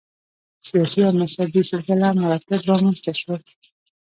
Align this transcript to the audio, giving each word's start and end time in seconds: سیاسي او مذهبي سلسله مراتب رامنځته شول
سیاسي 0.67 1.01
او 1.07 1.13
مذهبي 1.21 1.61
سلسله 1.71 2.07
مراتب 2.19 2.61
رامنځته 2.69 3.11
شول 3.21 3.41